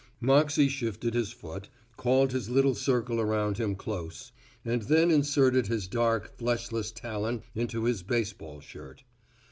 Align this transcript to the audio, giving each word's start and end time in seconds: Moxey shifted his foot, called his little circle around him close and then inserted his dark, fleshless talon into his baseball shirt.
Moxey 0.19 0.67
shifted 0.67 1.13
his 1.13 1.31
foot, 1.31 1.69
called 1.95 2.31
his 2.31 2.49
little 2.49 2.73
circle 2.73 3.21
around 3.21 3.59
him 3.59 3.75
close 3.75 4.31
and 4.65 4.81
then 4.81 5.11
inserted 5.11 5.67
his 5.67 5.85
dark, 5.87 6.35
fleshless 6.39 6.89
talon 6.91 7.43
into 7.53 7.83
his 7.83 8.01
baseball 8.01 8.59
shirt. 8.61 9.03